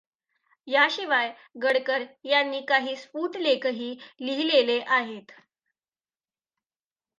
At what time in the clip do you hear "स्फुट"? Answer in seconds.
2.95-3.37